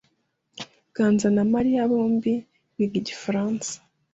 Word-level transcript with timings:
Ganza 0.95 1.27
na 1.35 1.43
Mariya 1.53 1.89
bombi 1.91 2.33
biga 2.77 2.95
Igifaransa. 3.01 3.73